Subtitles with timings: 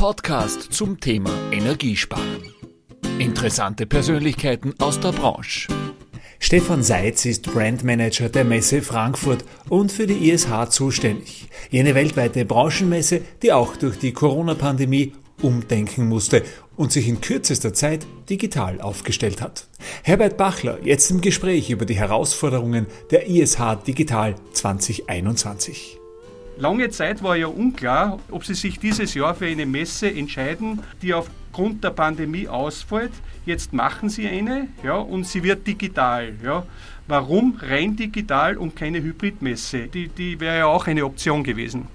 [0.00, 2.54] Podcast zum Thema Energiesparen.
[3.18, 5.68] Interessante Persönlichkeiten aus der Branche.
[6.38, 11.50] Stefan Seitz ist Brandmanager der Messe Frankfurt und für die ISH zuständig.
[11.68, 16.44] Jene weltweite Branchenmesse, die auch durch die Corona-Pandemie umdenken musste
[16.78, 19.66] und sich in kürzester Zeit digital aufgestellt hat.
[20.02, 25.99] Herbert Bachler jetzt im Gespräch über die Herausforderungen der ISH Digital 2021.
[26.60, 31.14] Lange Zeit war ja unklar, ob Sie sich dieses Jahr für eine Messe entscheiden, die
[31.14, 33.12] aufgrund der Pandemie ausfällt.
[33.46, 36.34] Jetzt machen Sie eine ja, und sie wird digital.
[36.44, 36.66] Ja.
[37.08, 39.86] Warum rein digital und keine Hybridmesse?
[39.86, 41.88] Die, die wäre ja auch eine Option gewesen.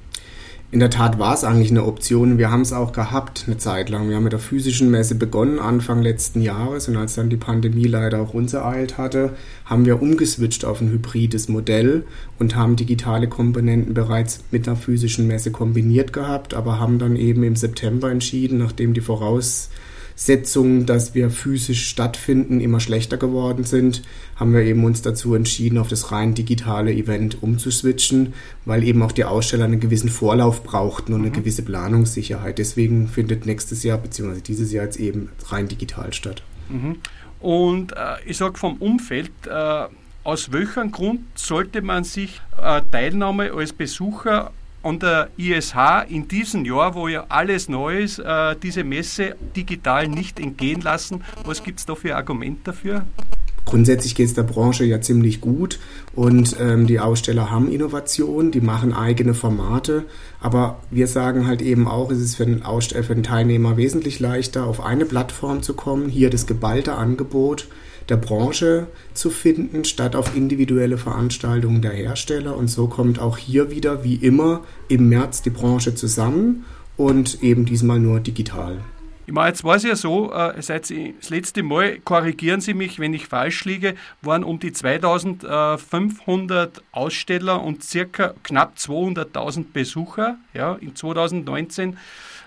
[0.75, 2.37] In der Tat war es eigentlich eine Option.
[2.37, 4.09] Wir haben es auch gehabt eine Zeit lang.
[4.09, 7.85] Wir haben mit der physischen Messe begonnen Anfang letzten Jahres und als dann die Pandemie
[7.85, 12.03] leider auch uns ereilt hatte, haben wir umgeswitcht auf ein hybrides Modell
[12.39, 17.43] und haben digitale Komponenten bereits mit einer physischen Messe kombiniert gehabt, aber haben dann eben
[17.43, 19.69] im September entschieden, nachdem die Voraus
[20.15, 24.01] Setzungen, dass wir physisch stattfinden, immer schlechter geworden sind,
[24.37, 29.11] haben wir eben uns dazu entschieden, auf das rein digitale Event umzuswitchen, weil eben auch
[29.11, 31.33] die Aussteller einen gewissen Vorlauf brauchten und eine mhm.
[31.33, 32.57] gewisse Planungssicherheit.
[32.57, 34.39] Deswegen findet nächstes Jahr bzw.
[34.39, 36.43] dieses Jahr jetzt eben rein digital statt.
[36.69, 36.97] Mhm.
[37.41, 39.85] Und äh, ich sage vom Umfeld, äh,
[40.23, 44.51] aus welchem Grund sollte man sich äh, Teilnahme als Besucher
[44.85, 45.73] an der ISH
[46.09, 51.23] in diesem Jahr, wo ja alles neu ist, äh, diese Messe digital nicht entgehen lassen.
[51.43, 53.05] Was gibt es da für Argumente dafür?
[53.65, 55.79] Grundsätzlich geht es der Branche ja ziemlich gut
[56.13, 60.05] und ähm, die Aussteller haben Innovation, die machen eigene Formate,
[60.39, 64.19] aber wir sagen halt eben auch, es ist für den, Aussteller, für den Teilnehmer wesentlich
[64.19, 67.67] leichter, auf eine Plattform zu kommen, hier das geballte Angebot
[68.09, 72.55] der Branche zu finden, statt auf individuelle Veranstaltungen der Hersteller.
[72.55, 76.65] Und so kommt auch hier wieder, wie immer, im März die Branche zusammen
[76.97, 78.79] und eben diesmal nur digital.
[79.27, 82.75] Ich meine, jetzt war es ja so, äh, seit Sie das letzte Mal, korrigieren Sie
[82.75, 90.37] mich, wenn ich falsch liege, waren um die 2500 Aussteller und circa knapp 200.000 Besucher
[90.53, 91.97] ja, in 2019.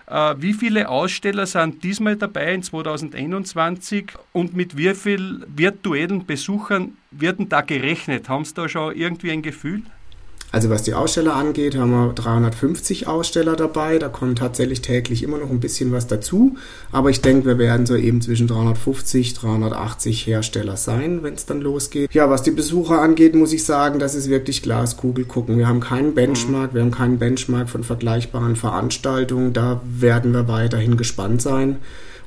[0.08, 6.96] Äh, wie viele Aussteller sind diesmal dabei in 2021 und mit wie vielen virtuellen Besuchern
[7.10, 8.28] wird da gerechnet?
[8.28, 9.82] Haben Sie da schon irgendwie ein Gefühl?
[10.50, 13.98] Also was die Aussteller angeht, haben wir 350 Aussteller dabei.
[13.98, 16.56] Da kommt tatsächlich täglich immer noch ein bisschen was dazu.
[16.90, 21.60] Aber ich denke, wir werden so eben zwischen 350, 380 Hersteller sein, wenn es dann
[21.60, 22.14] losgeht.
[22.14, 25.58] Ja, was die Besucher angeht, muss ich sagen, das ist wirklich Glaskugel gucken.
[25.58, 29.52] Wir haben keinen Benchmark, wir haben keinen Benchmark von vergleichbaren Veranstaltungen.
[29.52, 31.76] Da werden wir weiterhin gespannt sein.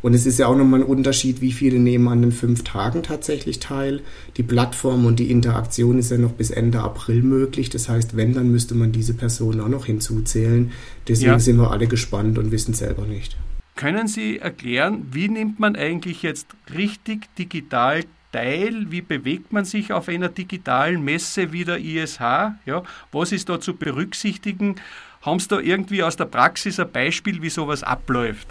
[0.02, 3.04] Und es ist ja auch nochmal ein Unterschied, wie viele nehmen an den fünf Tagen
[3.04, 4.02] tatsächlich teil.
[4.38, 7.70] Die Plattform und die Interaktion ist ja noch bis Ende April möglich.
[7.70, 10.72] Das heißt, wenn, dann müsste man diese Personen auch noch hinzuzählen.
[11.08, 11.40] Deswegen ja.
[11.40, 13.38] sind wir alle gespannt und wissen selber nicht.
[13.76, 18.88] Können Sie erklären, wie nimmt man eigentlich jetzt richtig digital teil?
[18.90, 22.20] Wie bewegt man sich auf einer digitalen Messe wie der ISH?
[22.20, 24.76] Ja, was ist da zu berücksichtigen?
[25.22, 28.48] Haben Sie da irgendwie aus der Praxis ein Beispiel, wie sowas abläuft?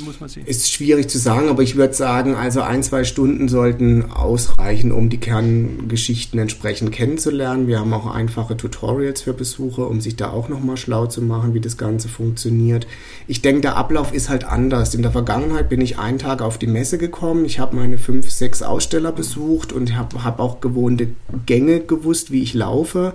[0.05, 0.47] muss man sehen?
[0.47, 5.09] Ist schwierig zu sagen, aber ich würde sagen, also ein, zwei Stunden sollten ausreichen, um
[5.09, 7.67] die Kerngeschichten entsprechend kennenzulernen.
[7.67, 11.55] Wir haben auch einfache Tutorials für Besucher, um sich da auch nochmal schlau zu machen,
[11.55, 12.87] wie das Ganze funktioniert.
[13.27, 14.95] Ich denke, der Ablauf ist halt anders.
[14.95, 18.31] In der Vergangenheit bin ich einen Tag auf die Messe gekommen, ich habe meine fünf,
[18.31, 21.09] sechs Aussteller besucht und habe hab auch gewohnte
[21.47, 23.15] Gänge gewusst, wie ich laufe.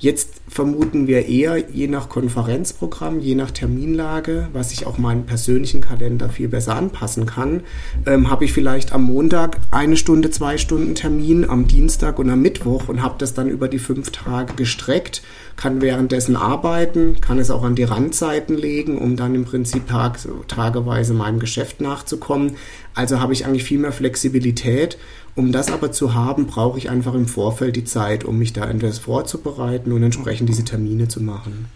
[0.00, 5.80] Jetzt vermuten wir eher, je nach Konferenzprogramm, je nach Terminlage, was ich auch meinen persönlichen
[5.80, 7.62] Kalender viel besser anpassen kann,
[8.06, 12.40] ähm, habe ich vielleicht am Montag eine Stunde, zwei Stunden Termin, am Dienstag und am
[12.40, 15.22] Mittwoch und habe das dann über die fünf Tage gestreckt,
[15.58, 20.18] kann währenddessen arbeiten, kann es auch an die Randzeiten legen, um dann im Prinzip tag,
[20.48, 22.56] tageweise meinem Geschäft nachzukommen.
[22.94, 24.96] Also habe ich eigentlich viel mehr Flexibilität
[25.38, 28.68] um das aber zu haben, brauche ich einfach im Vorfeld die Zeit, um mich da
[28.68, 31.66] etwas vorzubereiten und entsprechend diese Termine zu machen.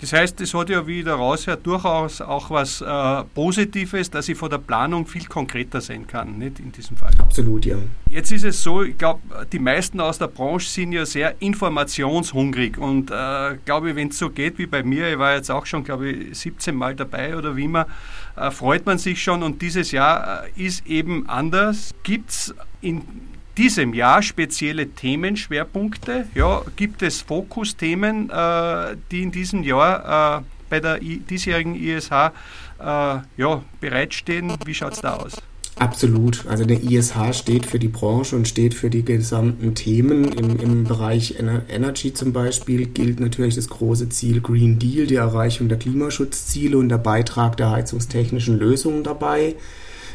[0.00, 4.38] Das heißt, es hat ja, wie der raushört, durchaus auch was äh, Positives, dass ich
[4.38, 7.12] vor der Planung viel konkreter sein kann, nicht in diesem Fall.
[7.18, 7.76] Absolut, ja.
[8.08, 9.20] Jetzt ist es so, ich glaube,
[9.52, 14.30] die meisten aus der Branche sind ja sehr informationshungrig und äh, glaube, wenn es so
[14.30, 17.54] geht wie bei mir, ich war jetzt auch schon, glaube ich, 17 Mal dabei oder
[17.54, 17.86] wie immer,
[18.36, 21.94] äh, freut man sich schon und dieses Jahr äh, ist eben anders.
[22.04, 23.02] Gibt es in
[23.60, 26.26] diesem Jahr spezielle Themenschwerpunkte?
[26.34, 32.10] Ja, gibt es Fokusthemen, äh, die in diesem Jahr äh, bei der I diesjährigen ISH
[32.10, 32.30] äh,
[32.78, 34.54] ja, bereitstehen?
[34.64, 35.36] Wie schaut es da aus?
[35.76, 36.46] Absolut.
[36.46, 40.32] Also der ISH steht für die Branche und steht für die gesamten Themen.
[40.32, 45.68] Im, im Bereich Energy zum Beispiel gilt natürlich das große Ziel Green Deal, die Erreichung
[45.68, 49.54] der Klimaschutzziele und der Beitrag der heizungstechnischen Lösungen dabei.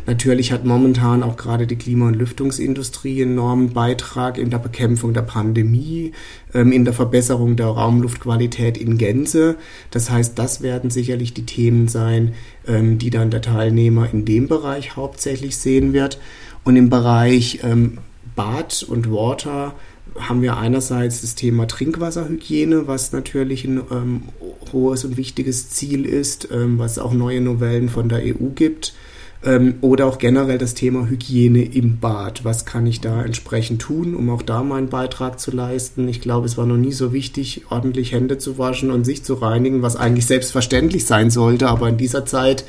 [0.05, 5.21] Natürlich hat momentan auch gerade die Klima- und Lüftungsindustrie enormen Beitrag in der Bekämpfung der
[5.21, 6.11] Pandemie,
[6.53, 9.55] ähm, in der Verbesserung der Raumluftqualität in Gänze.
[9.91, 12.33] Das heißt, das werden sicherlich die Themen sein,
[12.67, 16.19] ähm, die dann der Teilnehmer in dem Bereich hauptsächlich sehen wird.
[16.63, 17.99] Und im Bereich ähm,
[18.35, 19.73] Bad und Water
[20.19, 24.23] haben wir einerseits das Thema Trinkwasserhygiene, was natürlich ein ähm,
[24.71, 28.93] hohes und wichtiges Ziel ist, ähm, was auch neue Novellen von der EU gibt.
[29.45, 32.43] Ähm, oder auch generell das Thema Hygiene im Bad.
[32.43, 36.07] Was kann ich da entsprechend tun, um auch da meinen Beitrag zu leisten?
[36.07, 39.35] Ich glaube, es war noch nie so wichtig, ordentlich Hände zu waschen und sich zu
[39.35, 41.67] reinigen, was eigentlich selbstverständlich sein sollte.
[41.67, 42.65] Aber in dieser Zeit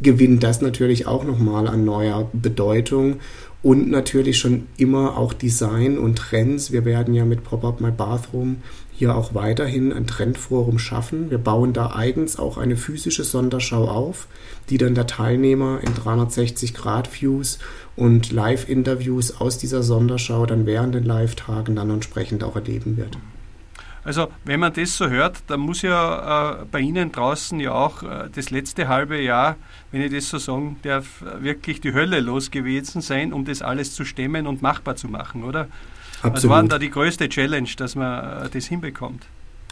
[0.00, 3.16] gewinnt das natürlich auch nochmal an neuer Bedeutung
[3.64, 6.70] und natürlich schon immer auch Design und Trends.
[6.70, 8.58] Wir werden ja mit Pop-Up My Bathroom
[8.92, 11.30] hier auch weiterhin ein Trendforum schaffen.
[11.30, 14.28] Wir bauen da eigens auch eine physische Sonderschau auf,
[14.68, 17.58] die dann der Teilnehmer in 360-Grad-Views
[17.96, 23.16] und Live-Interviews aus dieser Sonderschau dann während den Live-Tagen dann entsprechend auch erleben wird.
[24.04, 28.02] Also wenn man das so hört, dann muss ja äh, bei Ihnen draußen ja auch
[28.02, 29.56] äh, das letzte halbe Jahr,
[29.92, 33.94] wenn ich das so sagen darf, wirklich die Hölle los gewesen sein, um das alles
[33.94, 35.68] zu stemmen und machbar zu machen, oder?
[36.18, 36.36] Absolut.
[36.36, 39.24] Was war denn da die größte Challenge, dass man äh, das hinbekommt?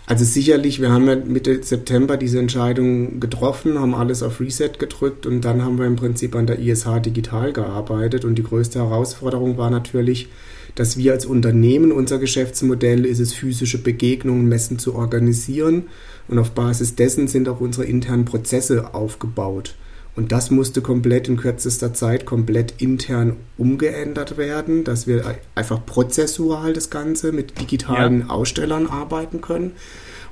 [0.06, 5.26] Also sicherlich, wir haben ja Mitte September diese Entscheidung getroffen, haben alles auf Reset gedrückt
[5.26, 9.56] und dann haben wir im Prinzip an der ISH digital gearbeitet und die größte Herausforderung
[9.58, 10.28] war natürlich,
[10.74, 15.84] dass wir als Unternehmen, unser Geschäftsmodell ist es, physische Begegnungen, Messen zu organisieren
[16.28, 19.74] und auf Basis dessen sind auch unsere internen Prozesse aufgebaut.
[20.14, 26.74] Und das musste komplett in kürzester Zeit komplett intern umgeändert werden, dass wir einfach prozessual
[26.74, 28.28] das Ganze mit digitalen ja.
[28.28, 29.72] Ausstellern arbeiten können.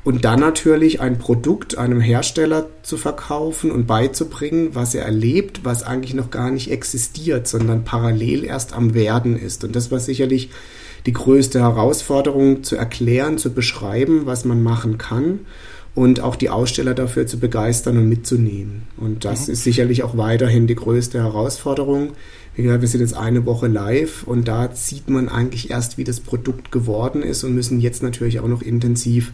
[0.02, 5.82] Und dann natürlich ein Produkt einem Hersteller zu verkaufen und beizubringen, was er erlebt, was
[5.82, 9.62] eigentlich noch gar nicht existiert, sondern parallel erst am Werden ist.
[9.62, 10.50] Und das war sicherlich
[11.06, 15.40] die größte Herausforderung, zu erklären, zu beschreiben, was man machen kann
[15.94, 18.82] und auch die Aussteller dafür zu begeistern und mitzunehmen.
[18.96, 19.54] Und das mhm.
[19.54, 22.12] ist sicherlich auch weiterhin die größte Herausforderung.
[22.54, 26.04] Wie gesagt, wir sind jetzt eine Woche live und da sieht man eigentlich erst, wie
[26.04, 29.32] das Produkt geworden ist und müssen jetzt natürlich auch noch intensiv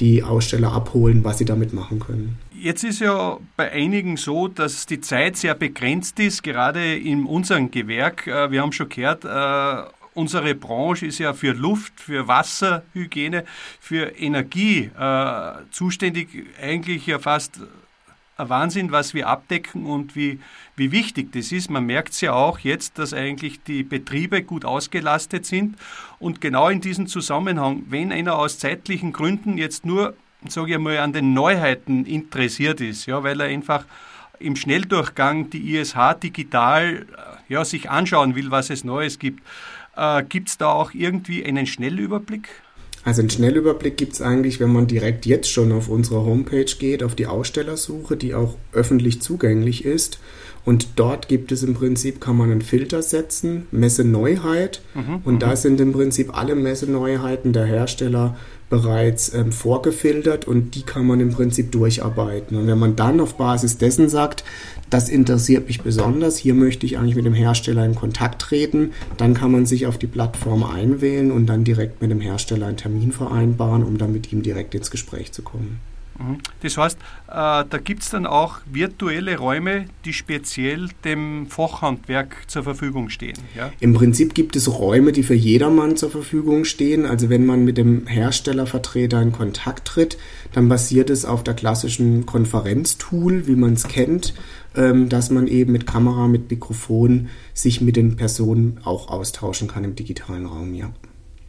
[0.00, 2.38] die Aussteller abholen, was sie damit machen können.
[2.60, 7.70] Jetzt ist ja bei einigen so, dass die Zeit sehr begrenzt ist, gerade in unserem
[7.70, 8.26] Gewerk.
[8.26, 13.44] Äh, wir haben schon gehört, äh, unsere Branche ist ja für Luft, für Wasserhygiene,
[13.78, 16.28] für Energie äh, zuständig.
[16.60, 17.60] Eigentlich ja fast
[18.38, 20.40] Wahnsinn, was wir abdecken und wie,
[20.76, 21.70] wie wichtig das ist.
[21.70, 25.76] Man merkt es ja auch jetzt, dass eigentlich die Betriebe gut ausgelastet sind.
[26.18, 30.14] Und genau in diesem Zusammenhang, wenn einer aus zeitlichen Gründen jetzt nur,
[30.48, 33.84] sage ich mal, an den Neuheiten interessiert ist, ja, weil er einfach
[34.38, 39.42] im Schnelldurchgang die ISH digital äh, ja, sich anschauen will, was es Neues gibt,
[39.98, 42.48] äh, Gibt es da auch irgendwie einen Schnellüberblick?
[43.08, 47.02] Also einen Schnellüberblick gibt es eigentlich, wenn man direkt jetzt schon auf unsere Homepage geht,
[47.02, 50.18] auf die Ausstellersuche, die auch öffentlich zugänglich ist.
[50.68, 54.82] Und dort gibt es im Prinzip, kann man einen Filter setzen, Messe Neuheit.
[54.94, 55.56] Mhm, und da mhm.
[55.56, 58.36] sind im Prinzip alle Messeneuheiten der Hersteller
[58.68, 62.54] bereits ähm, vorgefiltert und die kann man im Prinzip durcharbeiten.
[62.54, 64.44] Und wenn man dann auf Basis dessen sagt,
[64.90, 69.32] das interessiert mich besonders, hier möchte ich eigentlich mit dem Hersteller in Kontakt treten, dann
[69.32, 73.12] kann man sich auf die Plattform einwählen und dann direkt mit dem Hersteller einen Termin
[73.12, 75.80] vereinbaren, um dann mit ihm direkt ins Gespräch zu kommen.
[76.18, 76.38] Mhm.
[76.60, 76.98] Das heißt,
[77.28, 83.36] äh, da gibt es dann auch virtuelle Räume, die speziell dem Fachhandwerk zur Verfügung stehen.
[83.56, 83.72] Ja?
[83.80, 87.06] Im Prinzip gibt es Räume, die für jedermann zur Verfügung stehen.
[87.06, 90.18] Also wenn man mit dem Herstellervertreter in Kontakt tritt,
[90.52, 94.34] dann basiert es auf der klassischen Konferenztool, wie man es kennt,
[94.74, 99.84] ähm, dass man eben mit Kamera, mit Mikrofon sich mit den Personen auch austauschen kann
[99.84, 100.92] im digitalen Raum, ja.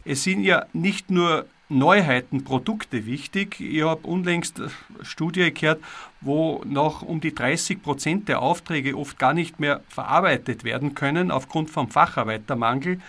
[0.05, 3.59] Es sind ja nicht nur Neuheiten, Produkte wichtig.
[3.59, 4.71] Ich habe unlängst eine
[5.03, 5.81] Studie gehört,
[6.19, 11.29] wo noch um die 30 Prozent der Aufträge oft gar nicht mehr verarbeitet werden können
[11.29, 12.99] aufgrund vom Facharbeitermangel.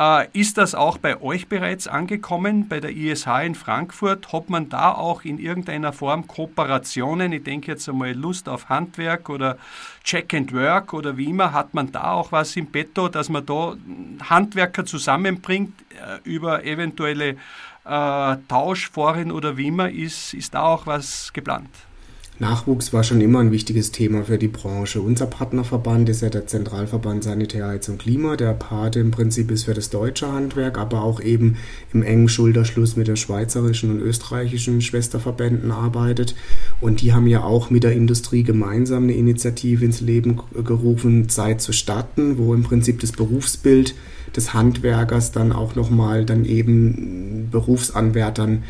[0.00, 4.32] Äh, ist das auch bei euch bereits angekommen, bei der ISH in Frankfurt?
[4.32, 7.32] Hat man da auch in irgendeiner Form Kooperationen?
[7.32, 9.58] Ich denke jetzt einmal Lust auf Handwerk oder
[10.02, 11.52] Check and Work oder wie immer.
[11.52, 13.76] Hat man da auch was im Petto, dass man da
[14.22, 17.36] Handwerker zusammenbringt äh, über eventuelle
[17.84, 19.90] äh, Tauschforen oder wie immer?
[19.90, 21.70] Ist, ist da auch was geplant?
[22.40, 25.02] Nachwuchs war schon immer ein wichtiges Thema für die Branche.
[25.02, 28.36] Unser Partnerverband ist ja der Zentralverband Sanitär, Heiz und Klima.
[28.36, 31.58] Der Pate im Prinzip ist für das deutsche Handwerk, aber auch eben
[31.92, 36.34] im engen Schulterschluss mit der schweizerischen und österreichischen Schwesterverbänden arbeitet.
[36.80, 41.60] Und die haben ja auch mit der Industrie gemeinsam eine Initiative ins Leben gerufen, Zeit
[41.60, 43.94] zu starten, wo im Prinzip das Berufsbild
[44.34, 48.62] des Handwerkers dann auch nochmal dann eben Berufsanwärtern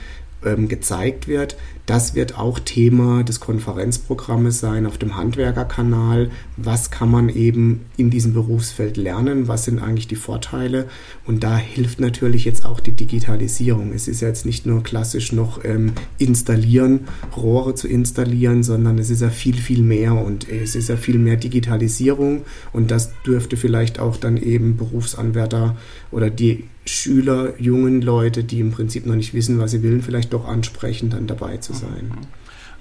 [0.44, 1.56] ähm, gezeigt wird.
[1.90, 6.30] Das wird auch Thema des Konferenzprogrammes sein auf dem Handwerkerkanal.
[6.56, 9.48] Was kann man eben in diesem Berufsfeld lernen?
[9.48, 10.86] Was sind eigentlich die Vorteile?
[11.26, 13.92] Und da hilft natürlich jetzt auch die Digitalisierung.
[13.92, 19.10] Es ist ja jetzt nicht nur klassisch noch ähm, installieren, Rohre zu installieren, sondern es
[19.10, 22.42] ist ja viel, viel mehr und es ist ja viel mehr Digitalisierung
[22.72, 25.76] und das dürfte vielleicht auch dann eben Berufsanwärter
[26.12, 30.32] oder die Schüler, jungen Leute, die im Prinzip noch nicht wissen, was sie wollen, vielleicht
[30.32, 31.79] doch ansprechen, dann dabei zu sein.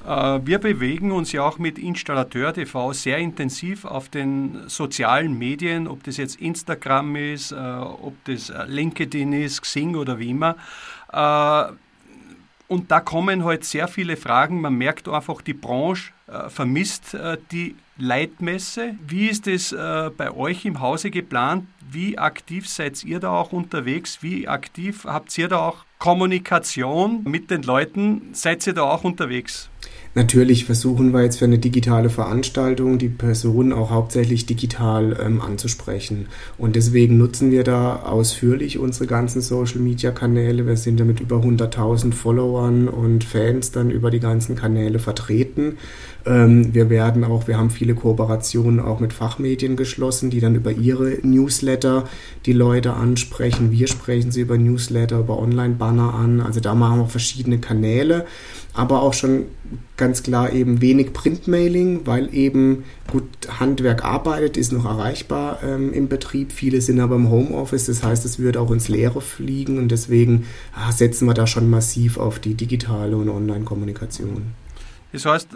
[0.05, 5.87] Äh, wir bewegen uns ja auch mit Installateur TV sehr intensiv auf den sozialen Medien,
[5.87, 10.55] ob das jetzt Instagram ist, äh, ob das äh, LinkedIn ist, Xing oder wie immer.
[12.69, 14.61] Und da kommen halt sehr viele Fragen.
[14.61, 16.11] Man merkt einfach, die Branche
[16.47, 17.17] vermisst
[17.51, 18.95] die Leitmesse.
[19.05, 21.65] Wie ist es bei euch im Hause geplant?
[21.91, 24.19] Wie aktiv seid ihr da auch unterwegs?
[24.21, 28.29] Wie aktiv habt ihr da auch Kommunikation mit den Leuten?
[28.33, 29.71] Seid ihr da auch unterwegs?
[30.15, 36.27] Natürlich versuchen wir jetzt für eine digitale Veranstaltung die Personen auch hauptsächlich digital ähm, anzusprechen.
[36.57, 40.65] Und deswegen nutzen wir da ausführlich unsere ganzen Social-Media-Kanäle.
[40.65, 45.77] Wir sind ja mit über 100.000 Followern und Fans dann über die ganzen Kanäle vertreten.
[46.25, 50.71] Ähm, wir werden auch, wir haben viele Kooperationen auch mit Fachmedien geschlossen, die dann über
[50.71, 52.05] ihre Newsletter
[52.47, 53.71] die Leute ansprechen.
[53.71, 56.41] Wir sprechen sie über Newsletter, über Online-Banner an.
[56.41, 58.25] Also da machen wir verschiedene Kanäle
[58.73, 59.45] aber auch schon
[59.97, 63.23] ganz klar eben wenig Printmailing, weil eben gut
[63.59, 66.51] Handwerk arbeitet, ist noch erreichbar ähm, im Betrieb.
[66.51, 70.45] Viele sind aber im Homeoffice, das heißt, es wird auch ins Leere fliegen und deswegen
[70.75, 74.53] ah, setzen wir da schon massiv auf die digitale und Online-Kommunikation.
[75.11, 75.49] Das heißt,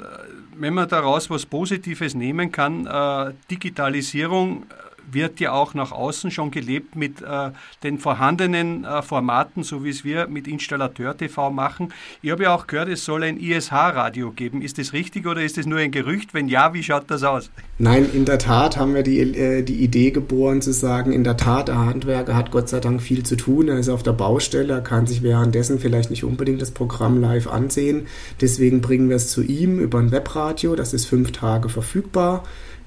[0.57, 4.65] wenn man daraus was Positives nehmen kann, äh, Digitalisierung
[5.11, 7.51] wird ja auch nach außen schon gelebt mit äh,
[7.83, 11.93] den vorhandenen äh, Formaten, so wie es wir mit Installateur TV machen.
[12.21, 14.61] Ich habe ja auch gehört, es soll ein ISH-Radio geben.
[14.61, 16.33] Ist das richtig oder ist das nur ein Gerücht?
[16.33, 17.49] Wenn ja, wie schaut das aus?
[17.77, 21.37] Nein, in der Tat haben wir die, äh, die Idee geboren zu sagen, in der
[21.37, 23.67] Tat, der Handwerker hat Gott sei Dank viel zu tun.
[23.67, 27.47] Er ist auf der Baustelle, er kann sich währenddessen vielleicht nicht unbedingt das Programm live
[27.47, 28.07] ansehen.
[28.41, 30.75] Deswegen bringen wir es zu ihm über ein Webradio.
[30.75, 32.43] Das ist fünf Tage verfügbar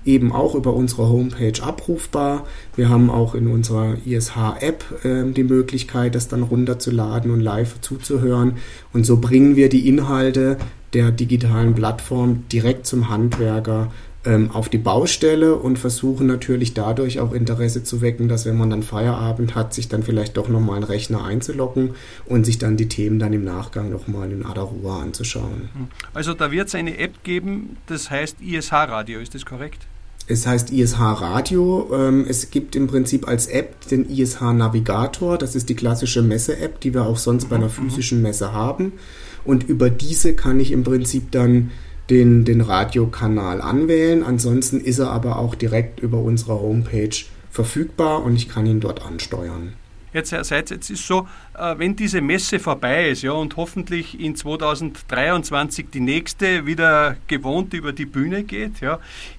[0.07, 2.45] eben auch über unsere Homepage abrufbar.
[2.75, 8.57] Wir haben auch in unserer ISH-App äh, die Möglichkeit, das dann runterzuladen und live zuzuhören.
[8.93, 10.57] Und so bringen wir die Inhalte
[10.93, 13.91] der digitalen Plattform direkt zum Handwerker
[14.27, 18.71] ähm, auf die Baustelle und versuchen natürlich dadurch auch Interesse zu wecken, dass wenn man
[18.71, 21.95] dann Feierabend hat, sich dann vielleicht doch nochmal einen Rechner einzuloggen
[22.27, 25.69] und sich dann die Themen dann im Nachgang nochmal in Adarua anzuschauen.
[26.13, 29.87] Also da wird es eine App geben, das heißt ISH Radio, ist das korrekt?
[30.29, 31.89] Es heißt ISH Radio.
[31.93, 35.39] Ähm, es gibt im Prinzip als App den ISH Navigator.
[35.39, 37.91] Das ist die klassische Messe-App, die wir auch sonst bei einer mhm.
[37.91, 38.95] physischen Messe haben.
[39.45, 41.71] Und über diese kann ich im Prinzip dann
[42.11, 44.25] den, den Radiokanal anwählen.
[44.25, 47.17] Ansonsten ist er aber auch direkt über unsere Homepage
[47.51, 49.75] verfügbar und ich kann ihn dort ansteuern.
[50.17, 54.35] Jetzt, Seitz, jetzt ist so, äh, wenn diese Messe vorbei ist ja, und hoffentlich in
[54.35, 58.99] 2023 die nächste wieder gewohnt über die Bühne geht, ja,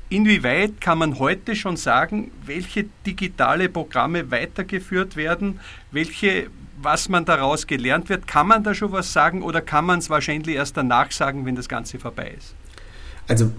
[0.09, 7.65] inwieweit kann man heute schon sagen, welche digitale Programme weitergeführt werden, welche was man daraus
[7.65, 8.27] gelernt wird.
[8.27, 11.55] Kann man da schon was sagen oder kann man es wahrscheinlich erst danach sagen, wenn
[11.55, 12.53] das Ganze vorbei ist?
[13.27, 13.51] Also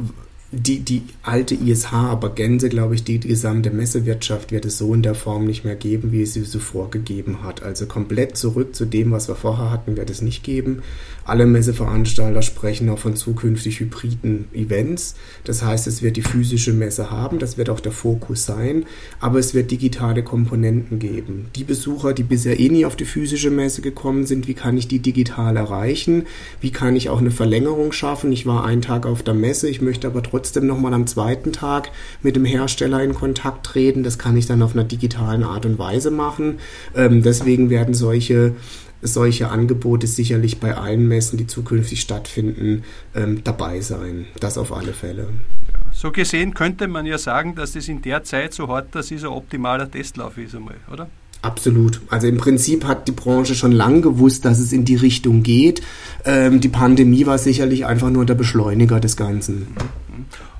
[0.50, 4.94] die, die alte ISH, aber Gänse, glaube ich, die, die gesamte Messewirtschaft wird es so
[4.94, 7.62] in der Form nicht mehr geben, wie es sie zuvor gegeben hat.
[7.62, 10.82] Also komplett zurück zu dem, was wir vorher hatten, wird es nicht geben.
[11.26, 15.16] Alle Messeveranstalter sprechen auch von zukünftig hybriden Events.
[15.44, 18.86] Das heißt, es wird die physische Messe haben, das wird auch der Fokus sein,
[19.20, 21.48] aber es wird digitale Komponenten geben.
[21.56, 24.88] Die Besucher, die bisher eh nie auf die physische Messe gekommen sind, wie kann ich
[24.88, 26.24] die digital erreichen?
[26.62, 28.32] Wie kann ich auch eine Verlängerung schaffen?
[28.32, 31.90] Ich war einen Tag auf der Messe, ich möchte aber trotzdem nochmal am zweiten Tag
[32.22, 34.02] mit dem Hersteller in Kontakt treten.
[34.02, 36.58] Das kann ich dann auf einer digitalen Art und Weise machen.
[36.94, 38.54] Ähm, deswegen werden solche
[39.00, 42.82] solche Angebote sicherlich bei allen Messen, die zukünftig stattfinden,
[43.14, 44.26] ähm, dabei sein.
[44.40, 45.28] Das auf alle Fälle.
[45.72, 49.10] Ja, so gesehen könnte man ja sagen, dass das in der Zeit so hart, dass
[49.10, 51.08] es ein optimaler Testlauf ist einmal, oder?
[51.40, 52.00] Absolut.
[52.08, 55.82] Also im Prinzip hat die Branche schon lange gewusst, dass es in die Richtung geht.
[56.24, 59.68] Ähm, die Pandemie war sicherlich einfach nur der Beschleuniger des Ganzen.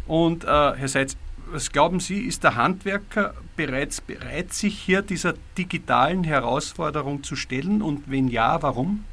[0.09, 1.17] Und äh, Herr Seitz,
[1.51, 7.83] was glauben Sie, ist der Handwerker bereits bereit, sich hier dieser digitalen Herausforderung zu stellen?
[7.83, 9.05] Und wenn ja, warum?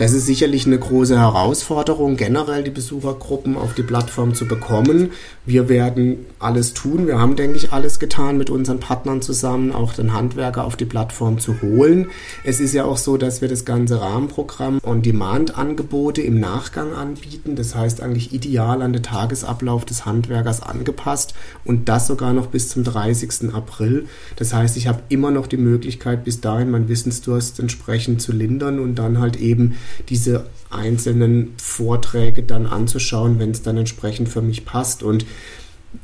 [0.00, 5.10] Das ist sicherlich eine große Herausforderung, generell die Besuchergruppen auf die Plattform zu bekommen.
[5.44, 7.06] Wir werden alles tun.
[7.06, 10.86] Wir haben, denke ich, alles getan mit unseren Partnern zusammen, auch den Handwerker auf die
[10.86, 12.06] Plattform zu holen.
[12.44, 17.54] Es ist ja auch so, dass wir das ganze Rahmenprogramm On-Demand-Angebote im Nachgang anbieten.
[17.54, 21.34] Das heißt eigentlich ideal an den Tagesablauf des Handwerkers angepasst
[21.66, 23.52] und das sogar noch bis zum 30.
[23.52, 24.06] April.
[24.36, 28.78] Das heißt, ich habe immer noch die Möglichkeit, bis dahin mein Wissensdurst entsprechend zu lindern
[28.78, 29.76] und dann halt eben
[30.08, 35.02] diese einzelnen Vorträge dann anzuschauen, wenn es dann entsprechend für mich passt.
[35.02, 35.26] Und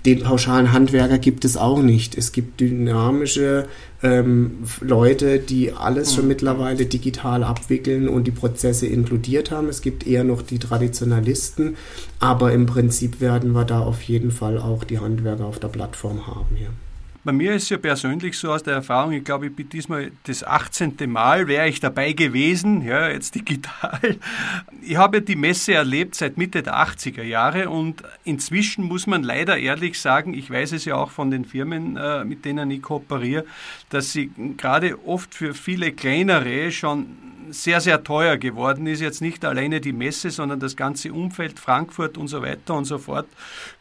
[0.05, 2.17] den pauschalen Handwerker gibt es auch nicht.
[2.17, 3.69] Es gibt dynamische
[4.03, 6.29] ähm, Leute, die alles schon mhm.
[6.29, 9.69] mittlerweile digital abwickeln und die Prozesse inkludiert haben.
[9.69, 11.77] Es gibt eher noch die Traditionalisten,
[12.19, 16.27] aber im Prinzip werden wir da auf jeden Fall auch die Handwerker auf der Plattform
[16.27, 16.57] haben.
[16.61, 16.69] Ja.
[17.27, 20.13] Bei mir ist es ja persönlich so aus der Erfahrung, ich glaube, ich bin diesmal
[20.29, 20.95] das 18.
[21.09, 24.17] Mal, wäre ich dabei gewesen, ja, jetzt digital.
[24.81, 29.59] Ich habe die Messe erlebt seit Mitte der 80er Jahre und inzwischen muss man leider
[29.59, 33.45] ehrlich sagen, ich weiß es ja auch von den Firmen, äh, mit denen ich kooperiere,
[33.91, 37.07] dass sie gerade oft für viele kleinere schon
[37.51, 39.01] sehr, sehr teuer geworden ist.
[39.01, 42.99] Jetzt nicht alleine die Messe, sondern das ganze Umfeld, Frankfurt und so weiter und so
[42.99, 43.27] fort.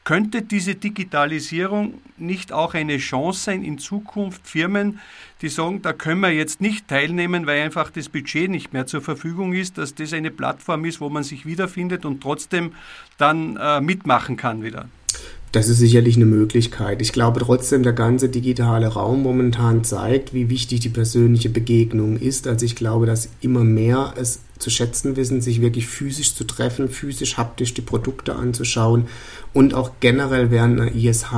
[0.03, 4.99] Könnte diese Digitalisierung nicht auch eine Chance sein, in Zukunft Firmen,
[5.41, 9.01] die sagen, da können wir jetzt nicht teilnehmen, weil einfach das Budget nicht mehr zur
[9.01, 12.73] Verfügung ist, dass das eine Plattform ist, wo man sich wiederfindet und trotzdem
[13.17, 14.87] dann äh, mitmachen kann wieder?
[15.55, 17.01] Das ist sicherlich eine Möglichkeit.
[17.01, 22.45] Ich glaube trotzdem, der ganze digitale Raum momentan zeigt, wie wichtig die persönliche Begegnung ist.
[22.45, 26.89] Also ich glaube, dass immer mehr es zu schätzen wissen, sich wirklich physisch zu treffen,
[26.89, 29.05] physisch haptisch die Produkte anzuschauen
[29.55, 31.31] und auch generell während einer ISH,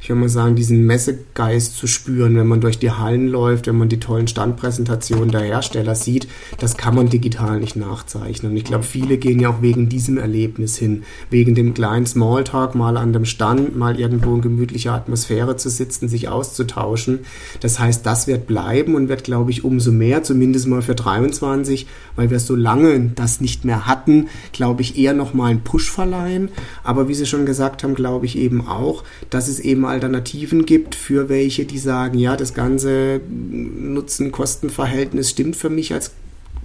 [0.00, 3.76] ich würde mal sagen, diesen Messegeist zu spüren, wenn man durch die Hallen läuft, wenn
[3.76, 6.28] man die tollen Standpräsentationen der Hersteller sieht,
[6.58, 8.52] das kann man digital nicht nachzeichnen.
[8.52, 12.74] Und ich glaube, viele gehen ja auch wegen diesem Erlebnis hin, wegen dem kleinen Smalltalk,
[12.74, 17.20] mal an dem Stand, mal irgendwo in gemütlicher Atmosphäre zu sitzen, sich auszutauschen.
[17.60, 21.86] Das heißt, das wird bleiben und wird, glaube ich, umso mehr, zumindest mal für 23,
[22.16, 26.50] weil wir so lange das nicht mehr hatten, glaube ich, eher nochmal einen Push verleihen.
[26.84, 30.94] Aber wie Sie schon gesagt haben, glaube ich eben auch, dass es eben Alternativen gibt
[30.94, 36.12] für welche, die sagen, ja, das ganze Nutzen-Kosten-Verhältnis stimmt für mich als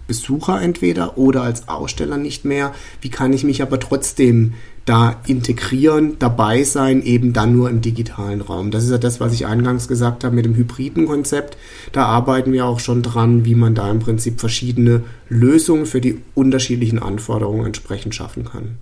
[0.08, 2.74] Besucher entweder oder als Aussteller nicht mehr.
[3.02, 4.54] Wie kann ich mich aber trotzdem
[4.86, 8.70] da integrieren, dabei sein, eben dann nur im digitalen Raum.
[8.70, 11.58] Das ist ja das, was ich eingangs gesagt habe mit dem hybriden Konzept.
[11.94, 16.20] Da arbeiten wir auch schon dran, wie man da im Prinzip verschiedene Lösungen für die
[16.36, 18.78] unterschiedlichen Anforderungen entsprechend schaffen kann.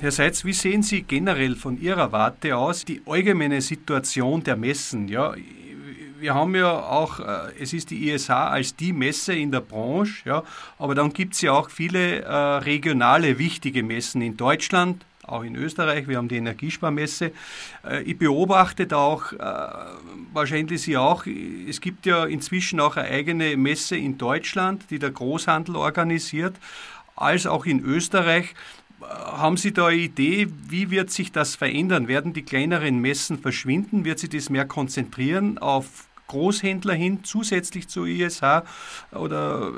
[0.00, 5.08] Herr Seitz, wie sehen Sie generell von Ihrer Warte aus die allgemeine Situation der Messen?
[5.08, 5.34] Ja,
[6.20, 10.28] wir haben ja auch, äh, es ist die ISH als die Messe in der Branche,
[10.28, 10.42] ja,
[10.78, 15.54] aber dann gibt es ja auch viele äh, regionale wichtige Messen in Deutschland, auch in
[15.54, 16.08] Österreich.
[16.08, 17.32] Wir haben die Energiesparmesse.
[17.88, 19.38] Äh, ich beobachte da auch, äh,
[20.32, 25.10] wahrscheinlich Sie auch, es gibt ja inzwischen auch eine eigene Messe in Deutschland, die der
[25.10, 26.56] Großhandel organisiert,
[27.16, 28.54] als auch in Österreich.
[29.00, 32.06] Haben Sie da eine Idee, wie wird sich das verändern?
[32.06, 34.04] Werden die kleineren Messen verschwinden?
[34.04, 38.42] Wird sich das mehr konzentrieren auf Großhändler hin, zusätzlich zu ISH?
[39.12, 39.72] Oder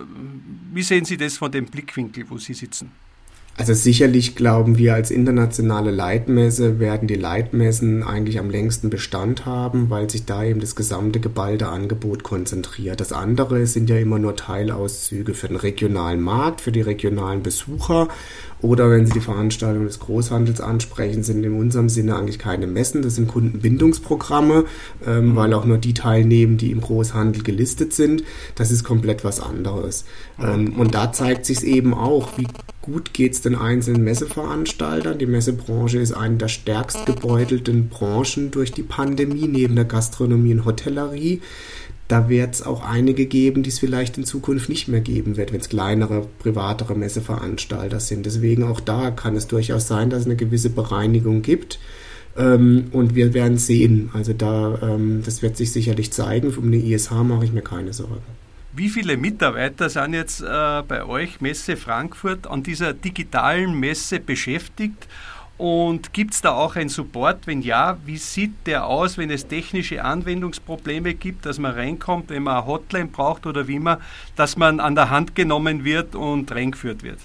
[0.72, 2.92] wie sehen Sie das von dem Blickwinkel, wo Sie sitzen?
[3.54, 9.90] Also sicherlich glauben wir als internationale Leitmesse werden die Leitmessen eigentlich am längsten Bestand haben,
[9.90, 13.00] weil sich da eben das gesamte geballte Angebot konzentriert.
[13.00, 18.08] Das andere sind ja immer nur Teilauszüge für den regionalen Markt, für die regionalen Besucher
[18.62, 23.02] oder wenn Sie die Veranstaltung des Großhandels ansprechen, sind in unserem Sinne eigentlich keine Messen,
[23.02, 24.64] das sind Kundenbindungsprogramme,
[25.04, 25.36] ähm, mhm.
[25.36, 28.22] weil auch nur die teilnehmen, die im Großhandel gelistet sind.
[28.54, 30.04] Das ist komplett was anderes.
[30.40, 32.46] Ähm, und da zeigt sich eben auch, wie
[32.82, 35.18] gut geht es den einzelnen Messeveranstaltern.
[35.18, 40.64] Die Messebranche ist eine der stärkst gebeutelten Branchen durch die Pandemie, neben der Gastronomie und
[40.64, 41.40] Hotellerie
[42.12, 45.50] da wird es auch einige geben, die es vielleicht in Zukunft nicht mehr geben wird,
[45.50, 48.26] wenn es kleinere, privatere Messeveranstalter sind.
[48.26, 51.78] Deswegen auch da kann es durchaus sein, dass es eine gewisse Bereinigung gibt.
[52.36, 54.10] Ähm, und wir werden sehen.
[54.12, 56.52] Also da, ähm, das wird sich sicherlich zeigen.
[56.54, 58.41] Um eine ISH mache ich mir keine Sorgen.
[58.74, 65.08] Wie viele Mitarbeiter sind jetzt äh, bei euch Messe Frankfurt an dieser digitalen Messe beschäftigt?
[65.58, 67.46] Und gibt es da auch einen Support?
[67.46, 72.44] Wenn ja, wie sieht der aus, wenn es technische Anwendungsprobleme gibt, dass man reinkommt, wenn
[72.44, 73.98] man eine Hotline braucht oder wie man,
[74.36, 77.18] dass man an der Hand genommen wird und reingeführt wird?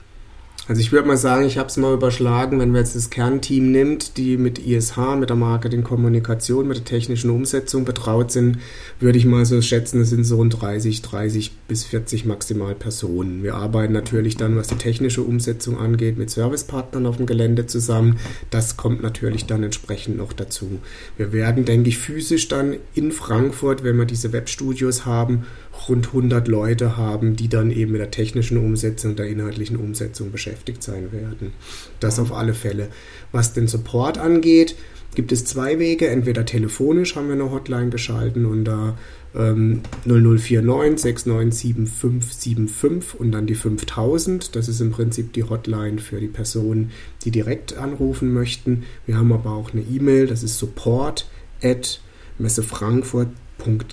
[0.68, 3.72] Also ich würde mal sagen, ich habe es mal überschlagen, wenn man jetzt das Kernteam
[3.72, 8.60] nimmt, die mit ISH, mit der Marketing-Kommunikation, mit der technischen Umsetzung betraut sind,
[9.00, 13.44] würde ich mal so schätzen, es sind so rund 30, 30 bis 40 maximal Personen.
[13.44, 18.20] Wir arbeiten natürlich dann, was die technische Umsetzung angeht, mit Servicepartnern auf dem Gelände zusammen.
[18.50, 20.80] Das kommt natürlich dann entsprechend noch dazu.
[21.16, 25.46] Wir werden, denke ich, physisch dann in Frankfurt, wenn wir diese Webstudios haben,
[25.90, 30.84] rund 100 Leute haben, die dann eben mit der technischen Umsetzung, der inhaltlichen Umsetzung beschäftigt
[30.84, 31.54] sein werden.
[32.00, 32.90] Das auf alle Fälle.
[33.32, 34.76] Was den Support angeht,
[35.16, 36.08] gibt es zwei Wege.
[36.08, 38.98] Entweder telefonisch haben wir eine Hotline geschalten unter
[39.36, 44.56] ähm, 0049 697575 und dann die 5000.
[44.56, 46.92] Das ist im Prinzip die Hotline für die Personen,
[47.24, 48.84] die direkt anrufen möchten.
[49.06, 51.30] Wir haben aber auch eine E-Mail, das ist support
[51.64, 52.02] at
[52.38, 53.30] Messe Frankfurt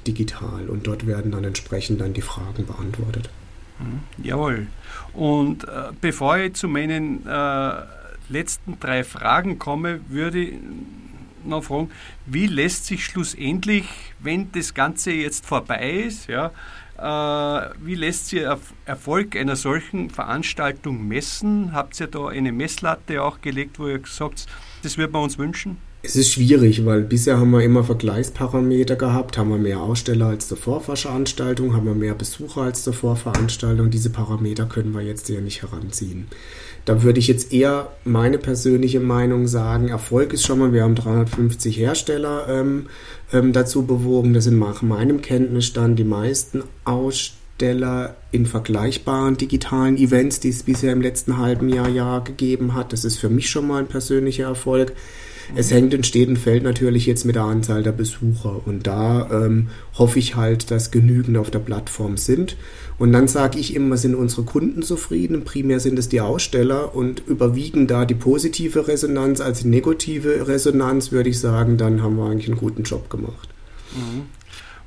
[0.07, 3.31] digital und dort werden dann entsprechend dann die Fragen beantwortet.
[3.79, 4.67] Mhm, jawohl.
[5.13, 7.73] Und äh, bevor ich zu meinen äh,
[8.29, 10.55] letzten drei Fragen komme, würde ich
[11.45, 11.91] noch fragen,
[12.27, 13.87] wie lässt sich schlussendlich,
[14.19, 16.53] wenn das Ganze jetzt vorbei ist, ja,
[16.97, 18.43] äh, wie lässt sich
[18.87, 21.73] Erfolg einer solchen Veranstaltung messen?
[21.73, 24.47] Habt ihr da eine Messlatte auch gelegt, wo ihr sagt,
[24.83, 25.79] das würde man uns wünschen?
[26.07, 30.49] Es ist schwierig, weil bisher haben wir immer Vergleichsparameter gehabt, haben wir mehr Aussteller als
[30.49, 33.89] zur Vorveranstaltung, haben wir mehr Besucher als zur Vorveranstaltung.
[33.89, 36.27] Diese Parameter können wir jetzt ja nicht heranziehen.
[36.85, 40.95] Da würde ich jetzt eher meine persönliche Meinung sagen, Erfolg ist schon mal, wir haben
[40.95, 42.87] 350 Hersteller ähm,
[43.33, 44.35] ähm, dazu bewogen.
[44.35, 50.93] Das sind nach meinem Kenntnisstand die meisten Aussteller in vergleichbaren digitalen Events, die es bisher
[50.93, 52.93] im letzten halben Jahr, Jahr gegeben hat.
[52.93, 54.93] Das ist für mich schon mal ein persönlicher Erfolg.
[55.55, 58.67] Es hängt und steht und fällt natürlich jetzt mit der Anzahl der Besucher.
[58.67, 62.57] Und da ähm, hoffe ich halt, dass genügend auf der Plattform sind.
[62.99, 65.45] Und dann sage ich immer, sind unsere Kunden zufrieden?
[65.45, 71.11] Primär sind es die Aussteller und überwiegen da die positive Resonanz als die negative Resonanz,
[71.11, 73.49] würde ich sagen, dann haben wir eigentlich einen guten Job gemacht.
[73.95, 74.23] Mhm.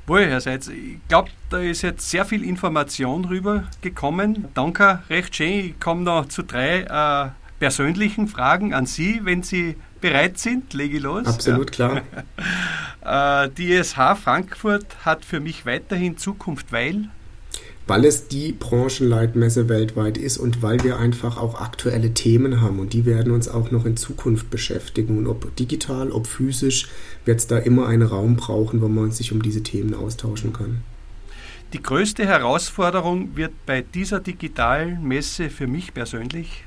[0.08, 4.46] Wohl, Herr Seitz, ich glaube, da ist jetzt sehr viel Information rübergekommen.
[4.54, 5.66] Danke, recht schön.
[5.66, 10.98] Ich komme noch zu drei äh, persönlichen Fragen an Sie, wenn Sie bereit sind, lege
[10.98, 11.26] ich los.
[11.26, 12.02] Absolut ja.
[13.02, 13.46] klar.
[13.46, 17.10] äh, die ISH Frankfurt hat für mich weiterhin Zukunft, weil?
[17.88, 22.92] Weil es die Branchenleitmesse weltweit ist und weil wir einfach auch aktuelle Themen haben und
[22.92, 25.18] die werden uns auch noch in Zukunft beschäftigen.
[25.18, 26.88] Und ob digital, ob physisch,
[27.24, 30.82] wird es da immer einen Raum brauchen, wo man sich um diese Themen austauschen kann.
[31.74, 36.64] Die größte Herausforderung wird bei dieser digitalen Messe für mich persönlich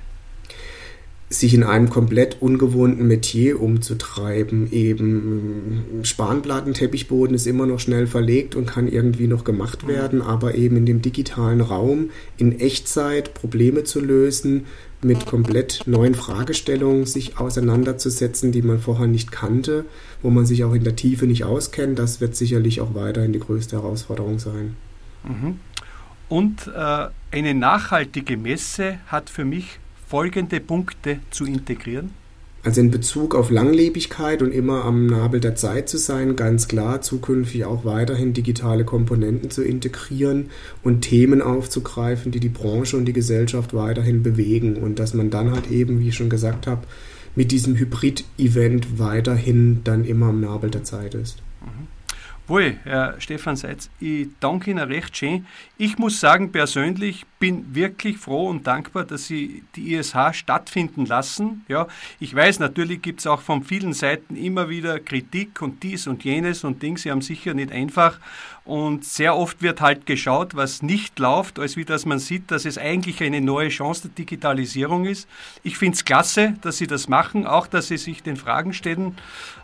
[1.33, 4.71] sich in einem komplett ungewohnten Metier umzutreiben.
[4.73, 10.77] Eben Spanplatten-Teppichboden ist immer noch schnell verlegt und kann irgendwie noch gemacht werden, aber eben
[10.77, 14.67] in dem digitalen Raum in Echtzeit Probleme zu lösen,
[15.03, 19.87] mit komplett neuen Fragestellungen sich auseinanderzusetzen, die man vorher nicht kannte,
[20.23, 23.39] wo man sich auch in der Tiefe nicht auskennt, das wird sicherlich auch weiterhin die
[23.39, 24.77] größte Herausforderung sein.
[25.25, 25.59] Mhm.
[26.29, 29.80] Und äh, eine nachhaltige Messe hat für mich
[30.11, 32.11] folgende Punkte zu integrieren?
[32.65, 37.01] Also in Bezug auf Langlebigkeit und immer am Nabel der Zeit zu sein, ganz klar,
[37.01, 40.51] zukünftig auch weiterhin digitale Komponenten zu integrieren
[40.83, 45.53] und Themen aufzugreifen, die die Branche und die Gesellschaft weiterhin bewegen und dass man dann
[45.53, 46.83] halt eben, wie ich schon gesagt habe,
[47.37, 51.39] mit diesem Hybrid-Event weiterhin dann immer am Nabel der Zeit ist.
[51.63, 51.87] Mhm.
[52.51, 55.47] Wohl, Herr Stefan Seitz, ich danke Ihnen recht schön.
[55.79, 61.65] Ich muss sagen, persönlich bin wirklich froh und dankbar, dass Sie die ISH stattfinden lassen.
[61.69, 61.87] Ja,
[62.19, 66.25] ich weiß, natürlich gibt es auch von vielen Seiten immer wieder Kritik und dies und
[66.25, 66.97] jenes und Ding.
[66.97, 68.19] Sie haben sicher nicht einfach.
[68.65, 72.65] Und sehr oft wird halt geschaut, was nicht läuft, als wie dass man sieht, dass
[72.65, 75.29] es eigentlich eine neue Chance der Digitalisierung ist.
[75.63, 79.17] Ich finde es klasse, dass Sie das machen, auch dass Sie sich den Fragen stellen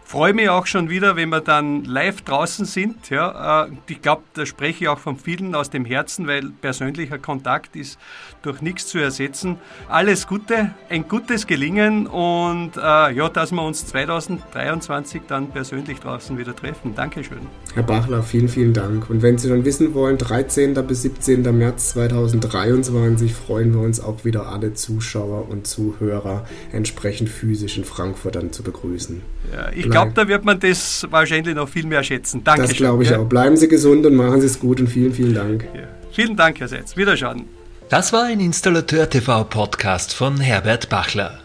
[0.06, 3.10] freue mich auch schon wieder, wenn wir dann live draußen sind.
[3.10, 7.18] Ja, äh, ich glaube, da spreche ich auch von vielen aus dem Herzen, weil persönlicher
[7.18, 7.98] Kontakt ist
[8.42, 9.56] durch nichts zu ersetzen.
[9.88, 16.38] Alles Gute, ein gutes Gelingen und äh, ja, dass wir uns 2023 dann persönlich draußen
[16.38, 16.94] wieder treffen.
[16.94, 17.40] Dankeschön.
[17.74, 19.10] Herr Bachler, vielen, vielen Dank.
[19.10, 20.74] Und wenn Sie dann wissen wollen, 13.
[20.86, 21.42] bis 17.
[21.58, 28.36] März 2023 freuen wir uns auch wieder alle Zuschauer und Zuhörer entsprechend physisch in Frankfurt
[28.36, 29.22] dann zu begrüßen.
[29.52, 32.42] Ja, ich glaube, da wird man das wahrscheinlich noch viel mehr schätzen.
[32.44, 32.62] Danke.
[32.62, 33.18] Das glaube ich ja.
[33.18, 33.26] auch.
[33.26, 35.64] Bleiben Sie gesund und machen Sie es gut und vielen, vielen Dank.
[35.74, 35.82] Ja.
[36.12, 36.96] Vielen Dank, Herr Setz.
[36.96, 37.44] Wiederschauen.
[37.88, 41.38] Das war ein Installateur TV Podcast von Herbert Bachler.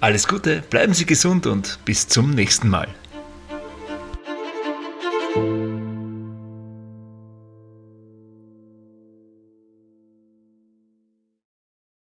[0.00, 2.88] Alles Gute, bleiben Sie gesund und bis zum nächsten Mal.